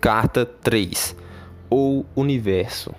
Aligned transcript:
Carta 0.00 0.46
3 0.46 1.16
ou 1.68 2.06
Universo. 2.14 2.94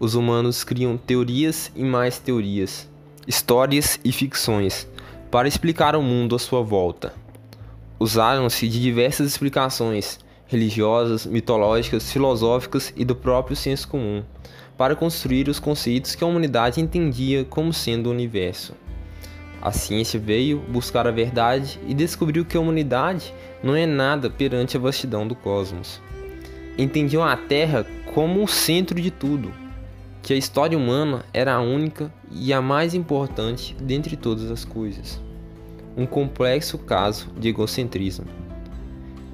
Os 0.00 0.14
humanos 0.14 0.64
criam 0.64 0.96
teorias 0.96 1.70
e 1.76 1.84
mais 1.84 2.18
teorias, 2.18 2.88
histórias 3.28 4.00
e 4.02 4.10
ficções 4.10 4.88
para 5.30 5.46
explicar 5.46 5.94
o 5.94 6.00
mundo 6.00 6.34
à 6.34 6.38
sua 6.38 6.62
volta. 6.62 7.12
Usaram-se 8.00 8.66
de 8.66 8.80
diversas 8.80 9.28
explicações 9.28 10.18
religiosas, 10.46 11.26
mitológicas, 11.26 12.10
filosóficas 12.10 12.94
e 12.96 13.04
do 13.04 13.14
próprio 13.14 13.54
senso 13.54 13.86
comum 13.86 14.24
para 14.74 14.96
construir 14.96 15.50
os 15.50 15.60
conceitos 15.60 16.14
que 16.14 16.24
a 16.24 16.26
humanidade 16.26 16.80
entendia 16.80 17.44
como 17.44 17.74
sendo 17.74 18.06
o 18.06 18.12
universo. 18.12 18.72
A 19.66 19.72
ciência 19.72 20.20
veio 20.20 20.60
buscar 20.60 21.08
a 21.08 21.10
verdade 21.10 21.80
e 21.88 21.92
descobriu 21.92 22.44
que 22.44 22.56
a 22.56 22.60
humanidade 22.60 23.34
não 23.64 23.74
é 23.74 23.84
nada 23.84 24.30
perante 24.30 24.76
a 24.76 24.80
vastidão 24.80 25.26
do 25.26 25.34
cosmos. 25.34 26.00
Entendiam 26.78 27.24
a 27.24 27.36
Terra 27.36 27.84
como 28.14 28.44
o 28.44 28.46
centro 28.46 29.00
de 29.00 29.10
tudo, 29.10 29.52
que 30.22 30.32
a 30.32 30.36
história 30.36 30.78
humana 30.78 31.24
era 31.34 31.52
a 31.52 31.60
única 31.60 32.14
e 32.30 32.52
a 32.52 32.62
mais 32.62 32.94
importante 32.94 33.74
dentre 33.80 34.16
todas 34.16 34.52
as 34.52 34.64
coisas. 34.64 35.20
Um 35.96 36.06
complexo 36.06 36.78
caso 36.78 37.26
de 37.36 37.48
egocentrismo. 37.48 38.26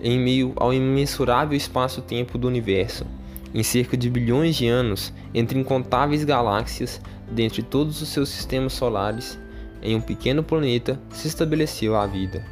Em 0.02 0.19
meio 0.19 0.55
ao 0.57 0.73
imensurável 0.73 1.55
espaço-tempo 1.55 2.38
do 2.38 2.49
universo, 2.49 3.05
em 3.52 3.62
cerca 3.62 3.99
de 3.99 4.09
bilhões 4.09 4.57
de 4.57 4.66
anos, 4.66 5.12
entre 5.35 5.59
incontáveis 5.59 6.24
galáxias, 6.24 7.02
dentre 7.30 7.62
todos 7.62 8.01
os 8.01 8.09
seus 8.09 8.30
sistemas 8.30 8.73
solares, 8.73 9.38
em 9.83 9.97
um 9.97 10.01
pequeno 10.01 10.43
planeta 10.43 10.99
se 11.11 11.29
estabeleceu 11.29 11.97
a 11.97 12.07
vida. 12.07 12.45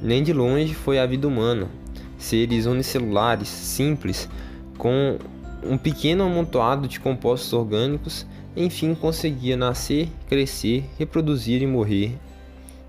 Nem 0.00 0.22
de 0.22 0.32
longe 0.32 0.74
foi 0.74 0.98
a 0.98 1.06
vida 1.06 1.26
humana. 1.26 1.68
Seres 2.16 2.66
unicelulares, 2.66 3.48
simples, 3.48 4.28
com 4.78 5.18
um 5.62 5.76
pequeno 5.76 6.24
amontoado 6.24 6.88
de 6.88 7.00
compostos 7.00 7.52
orgânicos, 7.52 8.26
enfim 8.56 8.94
conseguia 8.94 9.56
nascer, 9.56 10.08
crescer, 10.28 10.84
reproduzir 10.98 11.62
e 11.62 11.66
morrer. 11.66 12.16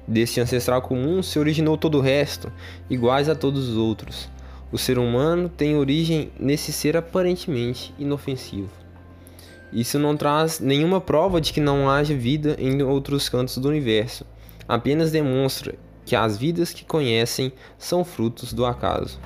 Deste 0.07 0.39
ancestral 0.41 0.81
comum 0.81 1.21
se 1.21 1.37
originou 1.37 1.77
todo 1.77 1.97
o 1.97 2.01
resto, 2.01 2.51
iguais 2.89 3.29
a 3.29 3.35
todos 3.35 3.69
os 3.69 3.77
outros. 3.77 4.29
O 4.71 4.77
ser 4.77 4.97
humano 4.97 5.49
tem 5.49 5.75
origem 5.75 6.31
nesse 6.39 6.71
ser 6.71 6.95
aparentemente 6.95 7.93
inofensivo. 7.99 8.80
Isso 9.71 9.97
não 9.97 10.17
traz 10.17 10.59
nenhuma 10.59 10.99
prova 10.99 11.39
de 11.39 11.53
que 11.53 11.61
não 11.61 11.89
haja 11.89 12.15
vida 12.15 12.55
em 12.59 12.81
outros 12.81 13.29
cantos 13.29 13.57
do 13.57 13.69
universo, 13.69 14.25
apenas 14.67 15.11
demonstra 15.11 15.75
que 16.05 16.15
as 16.15 16.37
vidas 16.37 16.73
que 16.73 16.83
conhecem 16.83 17.53
são 17.77 18.03
frutos 18.03 18.51
do 18.51 18.65
acaso. 18.65 19.19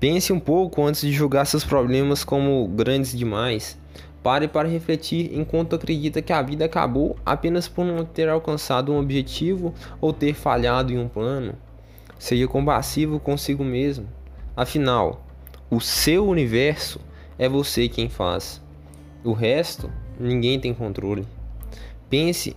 Pense 0.00 0.32
um 0.32 0.40
pouco 0.40 0.84
antes 0.84 1.02
de 1.02 1.12
julgar 1.12 1.46
seus 1.46 1.64
problemas 1.64 2.24
como 2.24 2.66
grandes 2.68 3.16
demais. 3.16 3.78
Pare 4.22 4.48
para 4.48 4.68
refletir 4.68 5.30
enquanto 5.32 5.76
acredita 5.76 6.20
que 6.20 6.32
a 6.32 6.42
vida 6.42 6.64
acabou 6.64 7.16
apenas 7.24 7.68
por 7.68 7.84
não 7.84 8.04
ter 8.04 8.28
alcançado 8.28 8.92
um 8.92 8.98
objetivo 8.98 9.72
ou 10.00 10.12
ter 10.12 10.34
falhado 10.34 10.92
em 10.92 10.98
um 10.98 11.08
plano. 11.08 11.54
Seja 12.18 12.48
compassivo 12.48 13.20
consigo 13.20 13.62
mesmo. 13.62 14.08
Afinal, 14.56 15.24
o 15.70 15.80
seu 15.80 16.26
universo 16.26 17.00
é 17.38 17.48
você 17.48 17.88
quem 17.88 18.08
faz. 18.08 18.60
O 19.24 19.32
resto, 19.32 19.90
ninguém 20.18 20.58
tem 20.60 20.72
controle. 20.72 21.26
Pense, 22.08 22.56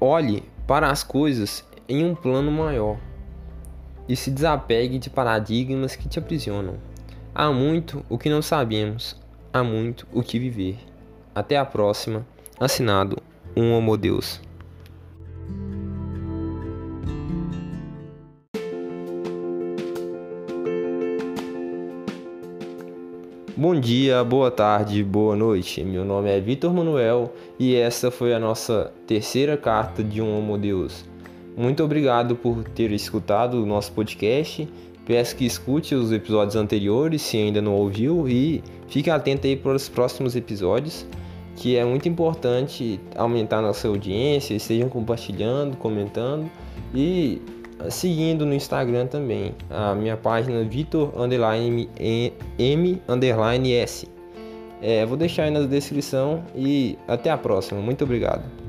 olhe 0.00 0.42
para 0.66 0.90
as 0.90 1.02
coisas 1.02 1.64
em 1.88 2.04
um 2.04 2.14
plano 2.14 2.50
maior 2.50 2.98
e 4.08 4.14
se 4.14 4.30
desapegue 4.30 4.98
de 4.98 5.10
paradigmas 5.10 5.96
que 5.96 6.08
te 6.08 6.18
aprisionam. 6.18 6.74
Há 7.34 7.50
muito 7.52 8.04
o 8.08 8.16
que 8.16 8.30
não 8.30 8.40
sabemos, 8.40 9.20
há 9.52 9.62
muito 9.62 10.06
o 10.12 10.22
que 10.22 10.38
viver. 10.38 10.78
Até 11.34 11.56
a 11.56 11.64
próxima. 11.64 12.26
Assinado 12.58 13.22
Um 13.54 13.74
Homo 13.74 13.96
Deus. 13.96 14.40
Bom 23.58 23.74
dia, 23.80 24.22
boa 24.22 24.50
tarde, 24.50 25.02
boa 25.02 25.34
noite. 25.34 25.82
Meu 25.82 26.04
nome 26.04 26.28
é 26.28 26.38
Vitor 26.38 26.74
Manuel 26.74 27.32
e 27.58 27.74
essa 27.74 28.10
foi 28.10 28.34
a 28.34 28.38
nossa 28.38 28.92
terceira 29.06 29.56
carta 29.56 30.04
de 30.04 30.20
um 30.20 30.38
Homo 30.38 30.58
Deus. 30.58 31.06
Muito 31.56 31.82
obrigado 31.82 32.36
por 32.36 32.64
ter 32.64 32.92
escutado 32.92 33.54
o 33.54 33.64
nosso 33.64 33.92
podcast. 33.92 34.68
Peço 35.06 35.34
que 35.34 35.46
escute 35.46 35.94
os 35.94 36.12
episódios 36.12 36.54
anteriores 36.54 37.22
se 37.22 37.38
ainda 37.38 37.62
não 37.62 37.72
ouviu 37.72 38.28
e 38.28 38.62
fique 38.88 39.08
atento 39.08 39.46
aí 39.46 39.56
para 39.56 39.74
os 39.74 39.88
próximos 39.88 40.36
episódios, 40.36 41.06
que 41.56 41.78
é 41.78 41.84
muito 41.84 42.06
importante 42.06 43.00
aumentar 43.16 43.62
nossa 43.62 43.88
audiência, 43.88 44.52
estejam 44.52 44.90
compartilhando, 44.90 45.78
comentando 45.78 46.50
e 46.94 47.40
seguindo 47.90 48.44
no 48.46 48.54
Instagram 48.54 49.06
também, 49.06 49.54
a 49.70 49.94
minha 49.94 50.16
página 50.16 50.62
Vitor 50.64 51.12
underline 51.18 51.88
M 52.58 53.02
underline 53.08 53.72
S. 53.72 54.08
É, 54.82 55.06
vou 55.06 55.16
deixar 55.16 55.44
aí 55.44 55.50
na 55.50 55.60
descrição 55.60 56.44
e 56.54 56.98
até 57.08 57.30
a 57.30 57.38
próxima. 57.38 57.80
Muito 57.80 58.04
obrigado. 58.04 58.65